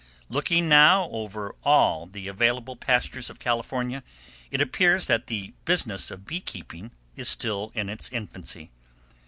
Looking 0.29 0.67
now 0.67 1.09
over 1.11 1.53
all 1.63 2.07
the 2.07 2.27
available 2.27 2.75
pastures 2.75 3.29
of 3.29 3.37
California, 3.37 4.01
it 4.49 4.59
appears 4.59 5.05
that 5.05 5.27
the 5.27 5.53
business 5.63 6.09
of 6.09 6.25
beekeeping 6.25 6.89
is 7.15 7.29
still 7.29 7.71
in 7.75 7.87
its 7.87 8.09
infancy. 8.09 8.71